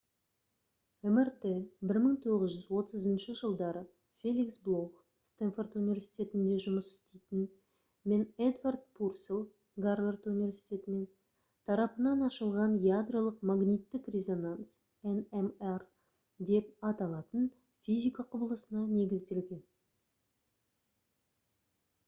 мрт 1.15 1.43
1930 1.47 3.33
жылдары 3.39 3.83
феликс 4.23 4.55
блох 4.67 4.95
стэнфорд 5.31 5.75
университетінде 5.81 6.55
жұмыс 6.63 6.87
істейтін 6.95 7.43
мен 8.13 8.23
эдвард 8.45 8.81
пурселл 9.01 9.43
гарвард 9.87 10.25
университетінен 10.33 11.05
тарапынан 11.71 12.25
ашылған 12.31 12.77
ядролық 12.87 13.45
магниттік 13.51 14.11
резонанс 14.19 14.73
nmr 15.15 15.79
деп 16.51 16.73
аталатын 16.93 17.49
физика 17.89 18.29
құбылысына 18.33 18.87
негізделген 18.97 19.65